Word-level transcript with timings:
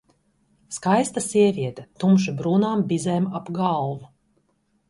Skaista 0.77 1.23
sieviete, 1.25 1.85
tumši 2.05 2.35
brūnām 2.39 2.83
bizēm 2.95 3.29
ap 3.41 3.53
galvu. 3.63 4.13